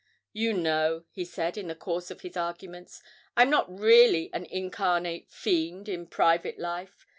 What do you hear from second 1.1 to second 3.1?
he said, in the course of his arguments,